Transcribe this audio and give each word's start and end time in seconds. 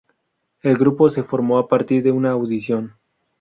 El 0.63 0.77
grupo 0.77 1.09
se 1.09 1.21
formó 1.21 1.59
a 1.59 1.67
partir 1.67 2.01
de 2.01 2.11
una 2.11 2.31
audición. 2.31 2.95